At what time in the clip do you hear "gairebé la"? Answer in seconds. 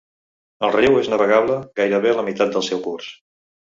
1.81-2.25